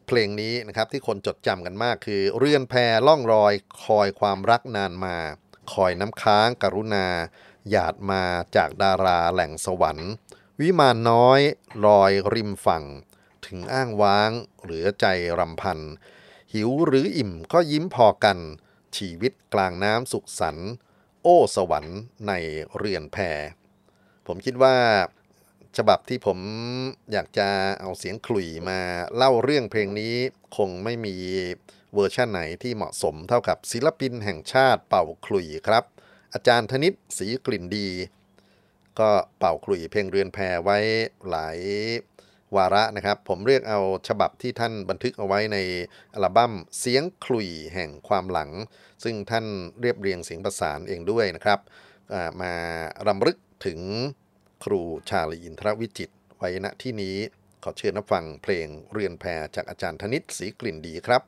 [0.07, 2.73] เพลงนี้นะครับที่คนจดจำกันมากคือ เรือนแพ
[3.07, 5.17] ล่องรอยคอยความรักนานมา
[5.73, 7.07] คอยน้ำค้างกรุณา
[7.69, 8.23] หยาดมา
[8.55, 10.11] จากดาราแหล่งสวรรค์
[10.59, 11.39] วิมานน้อย
[11.85, 12.83] ลอยริมฝั่ง
[13.45, 15.05] ถึงอ้างว้างเหลือใจ
[15.39, 15.79] รำพัน
[16.53, 18.37] หิวหรืออิ่มก็ยิ้มพอกัน
[18.97, 20.71] ชีวิตกลางน้ำสุขสันต์
[21.23, 22.33] โอ้สวรรค์ใน
[22.77, 23.17] เรือนแพ
[24.27, 24.75] ผมคิดว่า
[25.77, 26.39] ฉบับที่ผม
[27.11, 27.47] อยากจะ
[27.79, 28.79] เอาเสียงขลุ่ยมา
[29.15, 30.13] เล่าเรื่องเพลงนี้
[30.57, 31.15] คงไม่มี
[31.93, 35.83] เวอร์ชันไหนที่เหมาะสมเท่ากับศิลปินแห่งชาติเป่าขลุ่ยครับ
[36.33, 37.87] อาจารย์ธนิตศรีกลิ่นดี
[38.99, 40.77] ก็เป่าขลุ่ยเพลงเรือนแพไว้
[41.29, 41.59] หลาย
[42.55, 45.57] วาระนะครับ ผมเรียกเอาฉบับที่ท่านบันทึกเอาไว้ใน
[46.13, 48.49] อัลบั้มเสียงขลุ่ยแห่งความหลัง
[49.03, 49.45] ซึ่งท่าน
[49.81, 51.59] เรียบเรียงเสียงประสานเองด้วยนะครับ
[52.41, 52.53] มา
[53.07, 53.79] รำลึกถึง
[54.63, 57.15] ครูชาลีอินทรวิจิตไว้ณที่นี้
[57.63, 61.21] ขอเชิญนับฟังเพลงเรือนแพจากอาจารย์ธนิตศรีกลิ่นดีครับ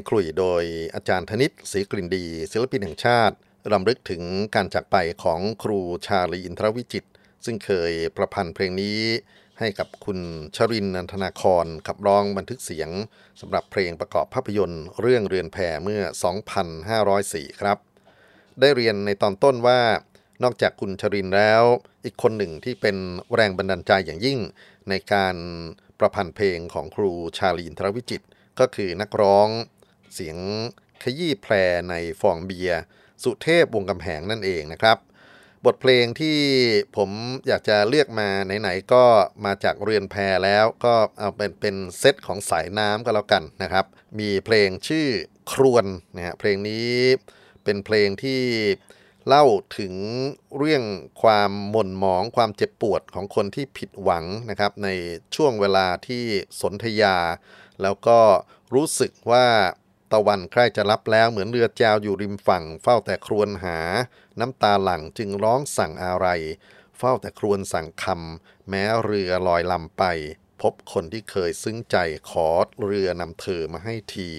[0.00, 0.62] งคลุยโดย
[0.94, 3.36] อาจารย์ธนิตศรีกลิ่นดี ศิลปินแห่งชาติ
[3.72, 4.22] รำลึกถึง
[4.54, 7.04] การจากไปของครูชาลีอินทรวิจิต
[7.44, 9.00] ซึ่งเคยประพันธ์เพลงนี้
[9.58, 10.18] ให้กับคุณ
[10.56, 12.90] ชรินนันทนาครขับร้องบันทึกเสียง
[13.40, 16.02] สำหรับเพลงประกอบภาพยนตร์ เรื่องเรือนแพเมื่อ
[17.00, 17.78] 2504 ครับ
[18.60, 19.80] ได้เรียนในตอนต้นว่า
[20.42, 21.62] นอกจากคุณชรินแล้ว
[22.04, 22.96] อีกคนหนึ่งที่เป็น
[23.34, 24.38] แรงบันดาลใจอย่างยิ่ง
[24.88, 25.36] ในการ
[25.98, 28.22] ประพันธ์เพลงของครูชาลีอินทรวิจิต
[28.60, 29.48] ก็คือนักร้อง
[30.14, 30.36] เสียง
[31.02, 31.54] ขยี้แพร
[31.90, 32.80] ในฟองเบียร์
[33.22, 34.98] สุเทพวงกำแหงนั่นเองนะครับ
[35.66, 36.38] บทเพลงที่
[36.96, 37.10] ผม
[37.46, 38.28] อยากจะเลือกมา
[38.60, 39.04] ไหนๆก็
[39.44, 43.86] มาจากเรือนแพรแล้วก็เอาเป็นเป็นเซตของสายน้ำก็แล้วกันนะครับ
[44.18, 45.08] มีเพลงชื่อ
[45.52, 46.92] ครวนนะฮะเพลงนี้
[47.64, 48.42] เป็นเพลงที่
[49.26, 49.44] เล่า
[49.78, 49.94] ถึง
[50.56, 50.82] เรื่อง
[51.22, 54.88] ความหม่นหมองความเจ็บปวดของคนที่ผิดหวังนะครับใน
[55.36, 56.24] ช่วงเวลาที่
[56.60, 57.16] สนธยา
[57.82, 58.20] แล้วก็
[58.74, 59.46] รู้สึกว่า
[60.12, 63.78] ตะวันใกล้จะรับแล้วเหมือนเรือแจวอยู่ริมฝั่ง เฝ้าแต่ครวญหา
[64.40, 66.26] น้ำตาหลั่งจึงร้องสั่งอะไร
[66.98, 70.04] เฝ้าแต่ครวญสั่งคำแม้เรือลอยลำไป
[70.60, 71.96] พบคนที่เคยซึ้งใจ
[72.30, 72.48] ขอ
[72.84, 74.30] เรือนำเธอมาให้ที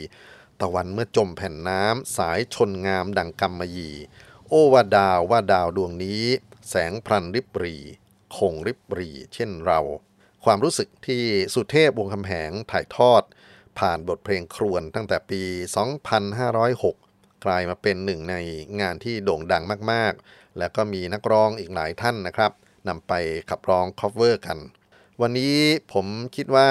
[0.62, 3.92] ตะวันเมื่อจมแผ่นน้ำสายชนงามดังกำมะยี
[4.48, 6.24] โอ้ว่าดาวว่าดาวดวงนี้
[6.70, 7.76] แสงพลันริบหรี่
[8.36, 9.80] คงริบหรี่เช่นเรา
[10.44, 13.24] ความรู้สึกที่สุเทพวงศ์กำแหงถ่ายทอด
[13.80, 15.42] ผ่านบทเพลงครวญตั้งแต่ปี
[16.20, 18.36] 2506 กลายมาเป็นหนึ่งใน
[18.82, 22.52] งานที่โด่งดังมากๆ แล้วก็มีนักร้องอีกหลายท่านนะครับ
[22.88, 23.14] นำไป
[23.50, 24.58] ขับร้อง cover กัน
[25.22, 25.56] วันนี้
[25.94, 26.06] ผม
[26.36, 26.70] คิดว่า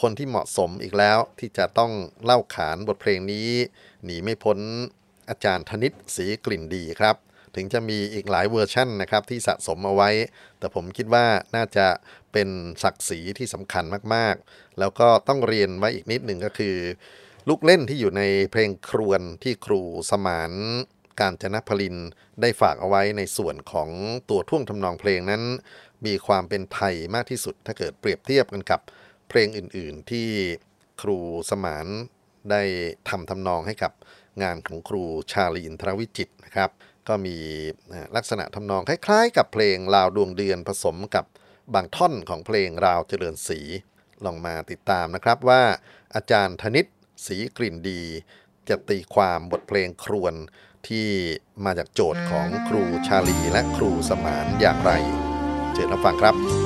[0.00, 1.92] คนที่เหมาะสมอีกแล้วที่จะต้อง
[2.24, 3.48] เล่าขานบทเพลงนี้
[4.04, 4.58] หนีไม่พ้น
[5.28, 7.16] อาจารย์ธนิตสีกลิ่นดีครับ
[7.58, 10.10] ถึงจะมีอีกหลายเวอร์ชันนะครับที่สะสมเอาไว้
[10.58, 11.86] แต่ผมคิดว่าน่าจะ
[12.32, 12.48] เป็น
[12.82, 13.84] ศักดิ์ศรีที่สำคัญ
[14.14, 16.76] มากๆ แล้วก็ต้องเรียนไว้อีกนิดหนึ่งก็คือ
[17.48, 19.80] ลูกเล่นที่อยู่ในเพลงครวนที่ครู
[20.10, 20.52] สมาน
[21.20, 21.96] การจนพลิน
[22.40, 23.88] ได้ฝากเอาไว้ในส่วนของ
[24.30, 25.42] ตัวท่วงทำนองเพลงนั้น
[26.06, 28.80] มีความเป็นไทยมากที่สุดถ้าเกิดเปรียบเทียบกันกับ
[29.28, 30.28] เพลงอื่นๆ ที่
[31.02, 31.18] ครู
[31.50, 31.86] สมาน
[32.50, 32.62] ได้
[33.08, 33.92] ทำทำนองให้กับ
[34.42, 35.02] งานของครู
[35.32, 36.70] ชาลีอินทรวิจิตนะครับ
[37.08, 37.36] ก็มี
[38.16, 41.24] ลักษณะทำนองคล้ายๆ กับเพลงลาวดวงเดือนผสมกับ
[41.74, 43.60] บางท่อนของเพลงราวเจริญศรี
[44.24, 45.62] ลองมาติดตามนะครับว่า
[46.14, 46.86] อาจารย์ธนิต
[47.26, 48.02] ศรีกลิ่นดี
[48.68, 50.34] จะตีความบทเพลงครวน
[50.88, 51.08] ที่
[51.64, 54.90] มาจากโจทย์ของครูชาลีและครูสมานอย่างไร
[55.74, 56.57] เชิญรับฟังครับ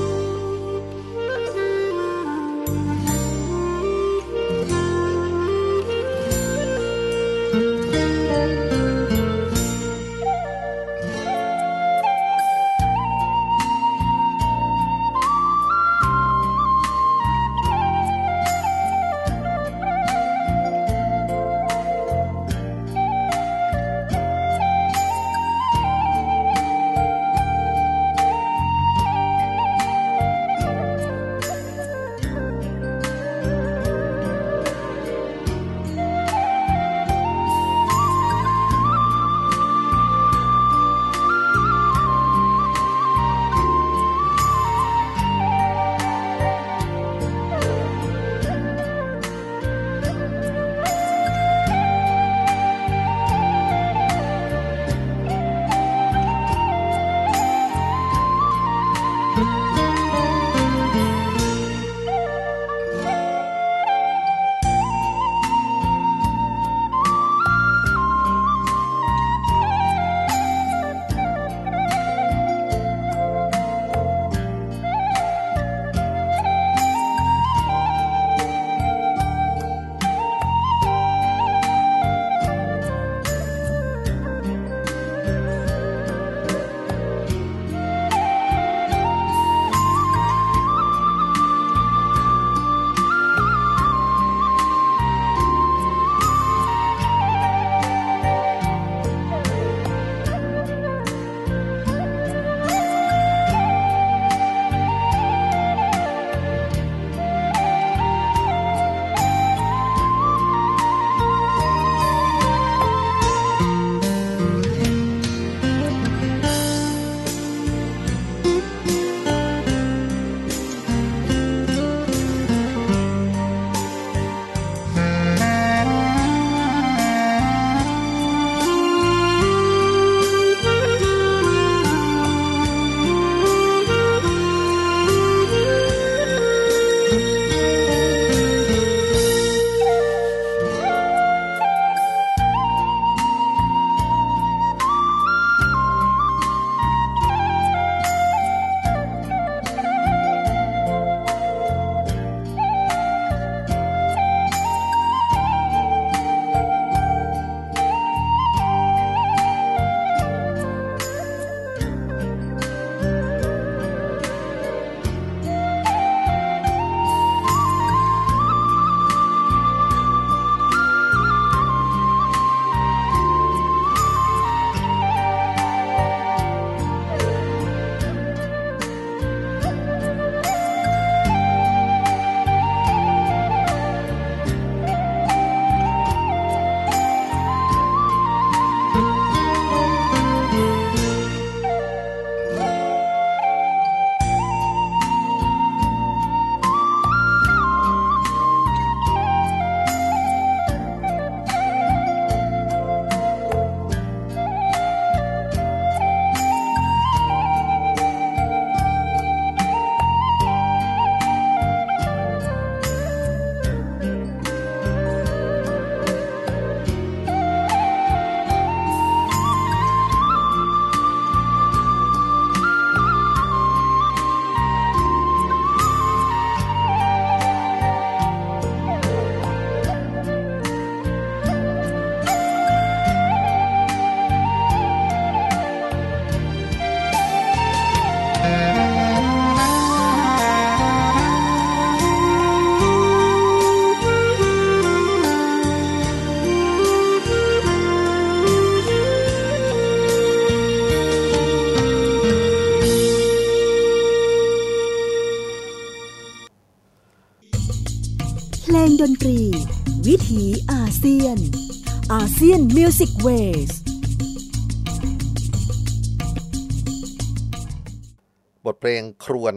[269.01, 269.55] งครวน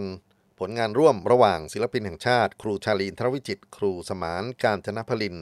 [0.59, 5.35] ผลงานร่วมระหว่างศิลปินแห่งชาติ ครูชาลีนทรวิจิต ครูสมานการจนพลิน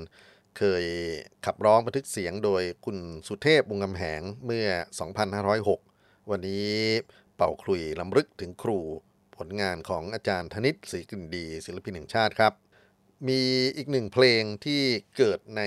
[0.58, 0.86] เคย
[1.46, 4.68] ขับร้องบันทึกเสียงโดยคุณสุเทพบุงกำแหงเมื่อ
[5.50, 6.72] 2506 วันนี้
[7.36, 8.80] เป่าคลุยลำลึกถึงครู
[9.38, 12.54] ผลงานของอาจารย์ธนิตศรีกลิ่นดี ศิลปินแห่งชาติครับ
[13.28, 13.42] มี
[13.78, 14.82] อีกหนึ่งเพลงที่
[15.18, 15.62] เกิดใน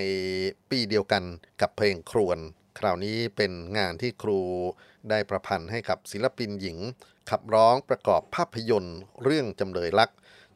[0.70, 1.24] ปีเดียวกัน
[1.60, 2.38] กับเพลงครวน
[2.78, 4.40] คราวนี้เป็นงานที่ครู
[5.10, 6.78] ได้ประพันธ์ให้กับศิลปินหญิง
[7.30, 10.10] ขับร้องประกอบภาพยนตร์เรื่องจำเลยรัก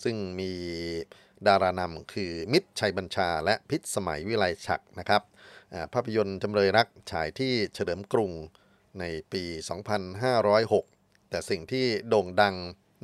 [0.05, 0.53] ซึ่งมี
[1.47, 5.23] ดารานำคือมิตรชัยบัญชาและพิษสมัยวิไลฉักนะครับ
[5.93, 8.33] ภาพยนตร์จำเลยรักฉายที่เฉลิมกรุง
[9.01, 9.45] ในปี
[10.33, 12.57] 2506 แต่สิ่งที่โด่งดัง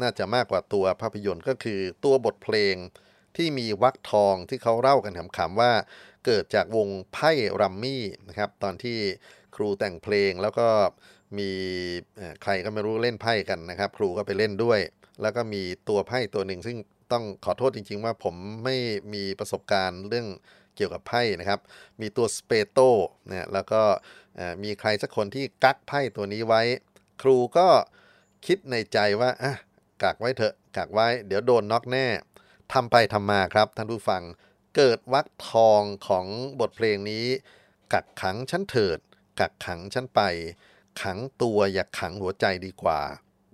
[0.02, 2.74] น่าจะมากกว่าตัวภาพยนตร์ก็คือตัวบทเพลง
[3.36, 5.72] ที่มีวักทองที่เขาเล่ากันขำๆว่า
[6.26, 8.98] เกิดจากวงไพ่รัมมี่นะครับตอนที่
[9.56, 10.68] ครูแต่งเพลงแล้วก็
[11.38, 11.50] มี
[12.42, 14.80] ใครก็ไม่รู้เล่นไพ่กันนะครับ ครูก็ไปเล่นด้วย
[15.22, 16.76] แล้วก็มีตัวไพ่ตัวหนึ่ง ซึ่ง
[17.12, 18.76] ต้องขอโทษจริง ๆ ว่าผมไม่
[19.14, 20.26] มีประสบการณ์เรื่อง
[20.76, 21.60] เกี่ยวกับไพ่นะครับ
[22.00, 22.88] มีตัวสเปโต้
[23.28, 23.82] นะแล้วก็
[24.62, 26.62] มีใครสักคนที่กักไพ่ตัวนี้ไว้
[27.22, 27.68] ครูก็
[28.46, 29.54] คิดในใจว่าอะ
[30.02, 32.06] กักไว้เถอะกักไว้ เดี๋ยวโดนน็อกแน่
[32.72, 34.22] ทำไปทำมาครับท่านผู้ฟัง
[34.76, 36.26] เกิดวักทองของ
[36.60, 37.26] บทเพลงนี้
[37.92, 38.98] กักขังฉันเถิด
[39.40, 40.20] กักขังฉันไป
[41.02, 43.00] ขังตัวอย่าขังหัวใจดีกว่า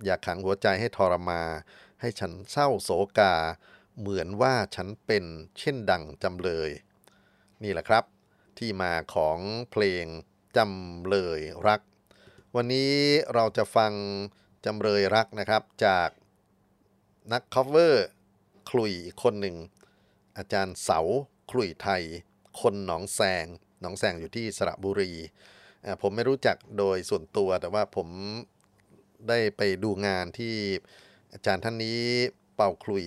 [0.04, 1.42] อย่าขังหัวใจให้ทรมา
[2.00, 3.34] ให้ฉันเศร้าโศกา
[3.98, 5.24] เหมือนว่าฉันเป็น
[5.58, 6.70] เช่นดังจำเลย
[7.62, 8.04] นี่แหละครับ
[8.58, 9.38] ที่มาของ
[9.70, 10.04] เพลง
[10.56, 11.80] จำเลยรัก
[12.54, 12.94] วันนี้
[13.34, 13.92] เราจะฟัง
[14.64, 16.08] จำเลยรักนะครับจาก
[17.32, 19.56] นัก coverขลุ่ยคนหนึ่ง
[20.36, 21.00] อาจารย์เสา
[21.50, 22.02] ขลุ่ยไทย
[22.60, 23.46] คนหนองแสง
[23.80, 25.12] หนองแสงอยู่ที่สระบุรี
[26.02, 28.08] ผมไม่รู้จักโดยส่วนตัว แต่ว่าผม
[29.28, 30.54] ได้ไปดูงานที่
[31.32, 32.00] อาจารย์ท่านนี้
[32.54, 33.06] เป่าขลุ่ย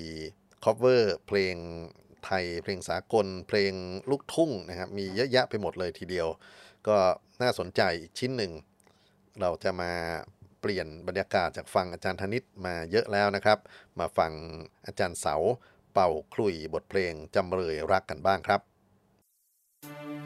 [0.64, 1.56] cover เพลง
[2.26, 3.74] ไทย เพลงสากล เพลง
[4.10, 6.28] ลูกทุ่งนะครับ มีเยอะแยะไปหมดเลยทีเดียว
[6.88, 6.98] ก็
[7.42, 8.52] น่าสนใจอีกชิ้นหนึ่ง
[9.42, 9.92] เราจะมา
[10.62, 13.60] เปลี่ยนบรรยากาศจากฟังอาจารย์ธนิตมาเยอะแล้วนะครับ
[14.00, 14.32] มาฟัง
[14.86, 15.36] อาจารย์เสา
[15.94, 18.62] เป่าคลุยบทเพลงจำเลยรักกันบ้างครับ
[19.86, 19.90] ล
[20.24, 20.25] ง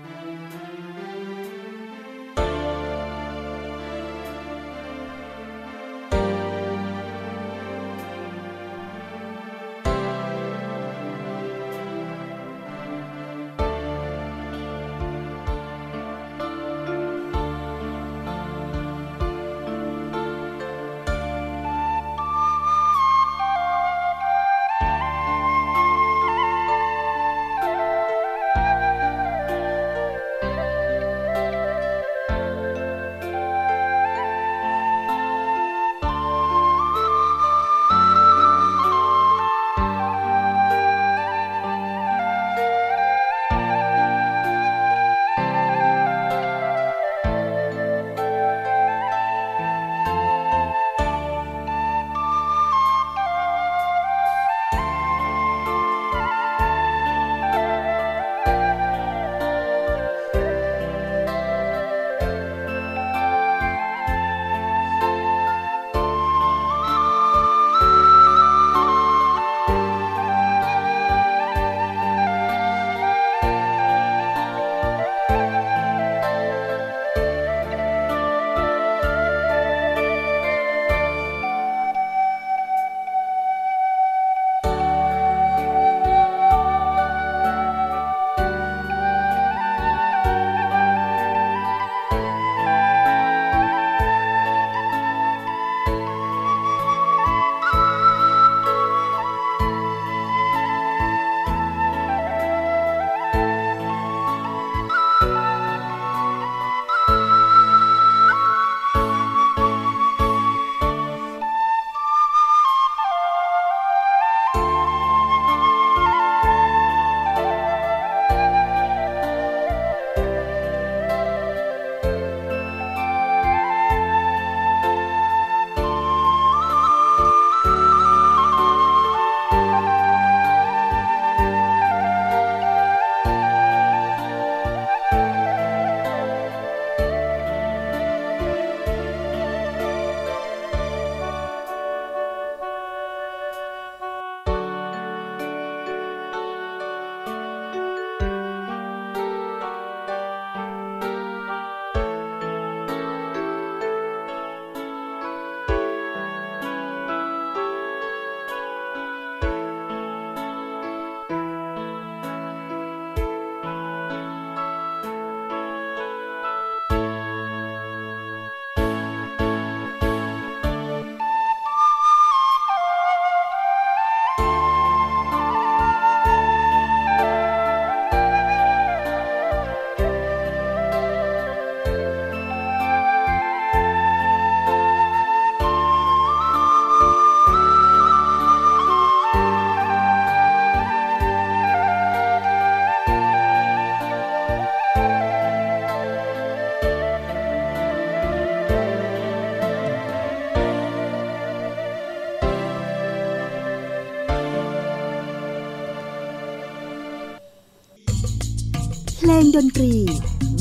[209.60, 209.95] ดนตรี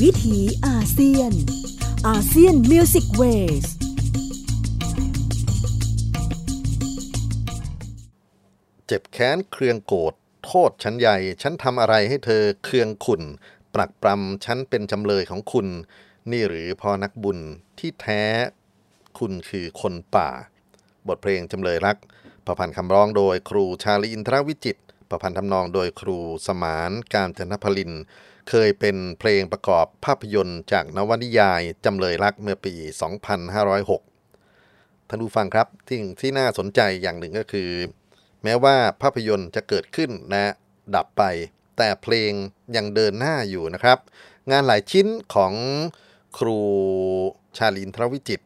[0.01, 1.33] วิถีอาเซียน
[2.07, 3.23] อาเซียนมิวสิกเว
[3.63, 3.65] ส
[8.87, 10.13] เจ็บแค้นเครืองโกรธ
[10.45, 13.23] โทษฉันใหญ่ ฉันทำอะไรให้เธอเครืองขุน
[13.75, 15.67] ปรักปรำฉันเป็นจำเลยของคุณ
[16.31, 17.39] นี่หรือพอนักบุญ
[17.79, 18.23] ที่แท้
[19.19, 20.29] คุณคือคนป่า
[21.07, 21.97] บทเพลงจำเลยรัก
[22.45, 24.77] ประพันธ์คำร้องโดยครูชาลีอินทรวิจิต
[25.09, 27.93] ประพันธ์ทำนองโดยครูสมานการจนพลิน
[28.49, 32.73] เคยเป็นเพลงประกอบภาพยนตร์จากนวนิยายจำเลยรักเมื่อปี
[33.51, 37.69] 2506 ท่านผู้ฟังครับที่ที่น่าสนใจอย่างหนึ่งก็คือ
[38.43, 40.53] แม้ว่าภาพยนตร์จะเกิดขึ้นนะ
[40.95, 41.23] ดับไป
[41.77, 42.31] แต่เพลง
[42.75, 43.97] ยังเดินหน้าอยู่นะครับ
[44.51, 45.53] งานหลายชิ้นของ
[46.37, 46.59] ครู
[47.57, 48.41] ชาลินทรวิจิต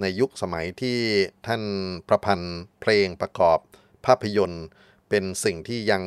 [0.00, 0.98] ในยุคสมัยที่
[1.46, 1.62] ท่าน
[2.08, 3.58] ประพันธ์เพลงประกอบ
[4.06, 4.64] ภาพยนตร์
[5.08, 6.02] เป็นสิ่งที่ยัง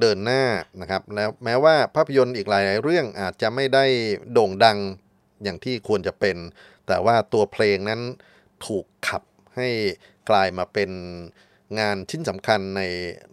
[0.00, 0.42] เดินหน้า
[0.80, 3.84] นะครับ แล้วแม้ว่าภาพยนตร์อีกหลายเรื่องอาจจะไม่ได้
[4.32, 4.78] โด่งดัง
[5.42, 6.36] อย่างที่ควรจะเป็น
[6.86, 8.00] แต่ว่าตัวเพลงนั้น
[8.66, 9.22] ถูกขับ
[9.56, 9.68] ให้
[10.30, 10.90] กลายมาเป็น
[11.78, 12.82] งานชิ้นสำคัญใน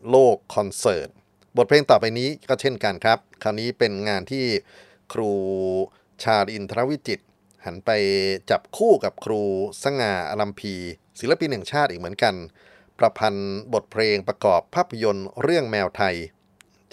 [0.10, 1.10] โลกคอนเสิร์ต
[1.58, 4.46] บทเพลงต่อไปนี้ก็เช่นกันครับ คราวนี้เป็นงานที่
[5.14, 5.32] ครู
[6.24, 7.20] ชาลินทรวิจิต
[7.66, 7.92] หันไป
[8.50, 9.42] จับคู่กับครู
[9.84, 10.74] สง่าอลัมพี
[11.20, 12.36] ศิลปินแห่งชาติอีกเหมือนกัน
[13.00, 16.16] ประพันธ์บทเพลงประกอบภาพยนตร์เรื่องแมวไทย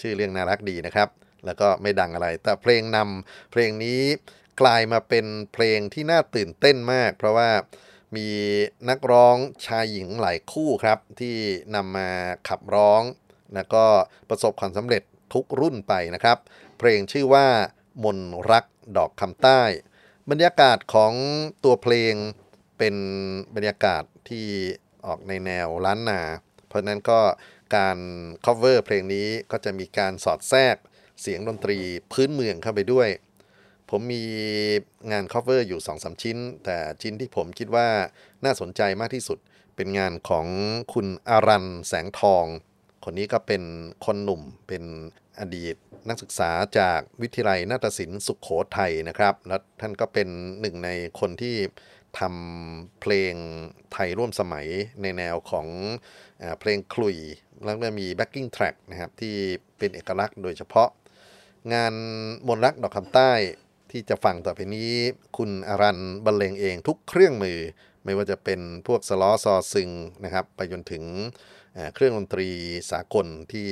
[0.01, 1.09] ชื่อเรื่องน่ารักดีนะครับ
[1.45, 4.01] แล้วก็ไม่ดังอะไร แต่เพลงนำเพลงนี้
[4.61, 7.49] กลายมาเป็นเพลงที่น่าตื่นเต้นมาก เพราะว่า
[8.15, 8.27] มี
[8.89, 9.35] นักร้อง
[9.65, 11.37] ชายหญิงหลายคู่ครับ ที่
[11.75, 12.09] นำมา
[12.47, 13.01] ขับร้อง
[13.53, 13.83] แล้วก็
[14.29, 16.37] ประสบความสำเร็จทุกรุ่นไปนะครับ
[16.77, 17.47] เพลงชื่อว่า
[18.03, 18.19] มน
[18.51, 18.65] รัก
[18.97, 19.61] ดอกคำใต้
[20.29, 21.13] บรรยากาศของ
[21.63, 22.13] ตัวเพลง
[22.77, 22.95] เป็น
[23.55, 24.47] บรรยากาศที่
[25.05, 26.21] ออกในแนวล้านนา
[26.67, 27.19] เพราะนั้นก็
[27.75, 27.97] การ
[28.45, 30.75] cover เพลงนี้ก็จะมีการสอดแทรก
[31.21, 31.77] เสียงดนตรี
[32.11, 33.09] พื้นเมืองเข้าไปด้วย
[33.89, 34.23] ผมมี
[35.11, 37.87] งาน cover อยู่2อสชิ้น แต่ชิ้นที่ผมคิดว่า
[38.45, 39.37] น่าสนใจมากที่สุด
[39.75, 40.47] เป็นงานของ
[40.93, 42.45] คุณอารันแสงทอง
[43.03, 43.63] คนนี้ก็เป็น
[44.05, 44.83] คนหนุ่มเป็น
[45.39, 45.75] อดีต
[46.09, 50.27] นักศึกษาจากวิทยาลัยนาฏศิลป์สุขโขทัยนะครับ และท่านก็เป็น
[50.61, 50.89] หนึ่งใน
[51.19, 51.55] คนที่
[52.19, 53.33] ทำเพลง
[53.93, 54.67] ไทยร่วมสมัย
[55.01, 55.67] ในแนวของ
[56.41, 57.17] อเพลงคลุย
[57.65, 59.35] แล้วก็มี backing track นะครับที่
[59.77, 60.89] เป็นเอกลักษณ์โดยเฉพาะ
[61.73, 61.93] งาน
[62.47, 63.31] มนรักดอกคำใต้
[63.91, 64.91] ที่จะฟังต่อไปนี้
[65.37, 67.59] คุณอารันบรรเลงเองทุกเครื่องมือ
[68.05, 69.89] ไม่ว่าจะเป็นพวกสล้อซอซึง
[70.23, 71.03] นะครับ ไปจนถึง
[71.95, 72.49] เครื่องดนตรี
[72.91, 73.67] สากลที่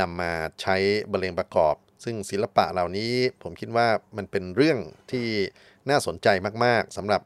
[0.00, 0.76] นำมาใช้
[1.10, 3.12] บรรเลงประกอบ ซึ่งศิลปะเหล่านี้
[3.42, 4.78] ผมคิดว่ามันเป็นเรื่อง
[5.10, 5.26] ที่
[5.90, 6.28] น่าสนใจ
[6.64, 7.22] มาก ๆสำหรับ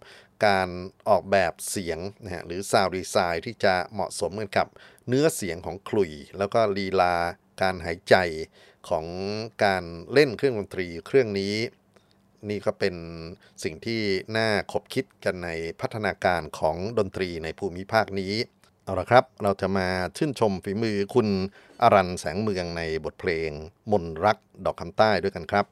[0.46, 0.68] การ
[1.08, 4.66] ออกแบบเสียงนะฮะหรือซาวด์ดีไซน์ที่จะเหมาะสมกันกับ
[5.08, 7.14] เนื้อเสียงของคลุยแล้วก็ลีลา
[7.62, 8.16] การหายใจ
[8.88, 9.06] ของ
[9.64, 11.54] การเล่นเครื่องดนตรีเครื่องนี้
[12.48, 12.94] นี่ก็เป็น
[13.62, 14.02] สิ่งที่
[14.36, 18.34] น่าคบคิดกันในพัฒนาการของดนตรีในภูมิภาคนี้
[18.84, 21.28] เอาละครับ เราจะมาชื่นชมฝีมือคุณ
[21.82, 23.50] อรันแสงเมืองในบทเพลง
[23.90, 25.66] มนรักดอกคำใต้ด้วยกันครับ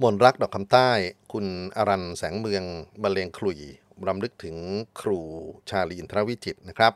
[0.01, 0.91] มนต์รักดอกคำใต้
[1.33, 1.45] คุณ
[1.77, 2.63] อรันแสงเมือง
[3.01, 3.59] บรรเลงขลุ่ย
[4.07, 4.57] รำลึกถึง
[5.01, 5.19] ครู
[5.69, 6.93] ชาลีอินทรวิจิตรนะครับ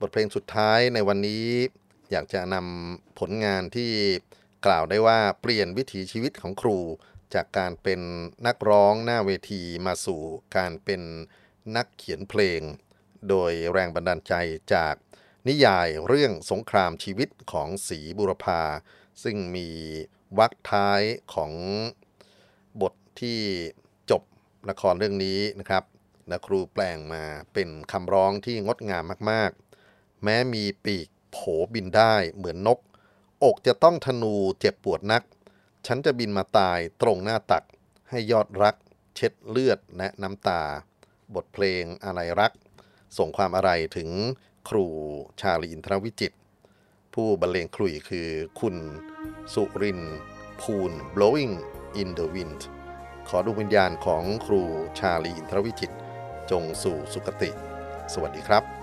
[0.00, 1.46] บทเพลงสุดท้ายในวันนี้
[2.10, 3.90] อยากจะนำผลงานที่
[4.66, 6.78] กล่าวได้ว่าเปลี่ยนวิถีชีวิตของครู
[7.34, 8.00] จากการเป็น
[8.46, 10.22] นักร้องหน้าเวทีมาสู่
[10.56, 11.02] การเป็น
[11.76, 12.60] นักเขียนเพลง
[13.28, 14.34] โดยแรงบันดาลใจ
[14.74, 14.94] จาก
[15.48, 18.62] นิยายเรื่องสงครามชีวิตของศรีบุรพา
[19.22, 19.68] ซึ่งมี
[20.38, 21.00] วักท้าย
[21.34, 21.52] ของ
[22.82, 23.40] บทที่
[24.10, 24.22] จบ
[24.68, 25.84] ละครเรื่องนี้นะครับ
[26.32, 31.38] นะครูแปลงมาเป็นคำร้องที่งดงามมากๆ แม้มีปีกโผ
[31.74, 32.78] บินได้เหมือนนก
[33.44, 35.22] อกจะต้องธนูเจ็บปวดนัก
[35.86, 37.64] ฉันจะบินมาตายตรงหน้าตัก
[38.10, 38.76] ให้ยอดรัก
[39.14, 40.62] เช็ดเลือดและน้ำตา
[41.34, 42.52] บทเพลงอะไรรัก
[43.18, 44.10] ส่งความอะไรถึง
[44.68, 44.86] ครู
[45.40, 46.32] ชาลีอินทรวิจิต
[47.20, 48.28] ผู้บรรเลงคลุยคือ
[48.60, 48.76] คุณ
[49.54, 50.00] สุริน
[50.60, 51.54] ภูล blowing
[52.00, 52.60] in the wind
[53.28, 54.62] ขอดวงวิญญาณของครู
[54.98, 55.92] ชาลีอินทรวิจิต
[56.50, 57.50] จงสู่สุคติ
[58.12, 58.75] สวัสดีครับ